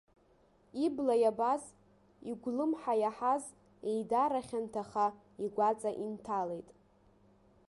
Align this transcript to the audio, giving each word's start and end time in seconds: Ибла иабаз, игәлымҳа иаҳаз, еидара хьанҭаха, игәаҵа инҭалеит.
Ибла 0.85 1.15
иабаз, 1.23 1.63
игәлымҳа 2.29 2.93
иаҳаз, 3.01 3.43
еидара 3.89 4.41
хьанҭаха, 4.47 5.07
игәаҵа 5.43 5.91
инҭалеит. 6.05 6.69